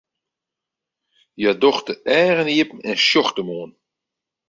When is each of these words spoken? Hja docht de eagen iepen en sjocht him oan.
Hja 1.39 1.51
docht 1.63 1.85
de 1.89 1.95
eagen 2.19 2.49
iepen 2.57 2.79
en 2.89 2.97
sjocht 3.05 3.37
him 3.39 3.49
oan. 3.59 3.71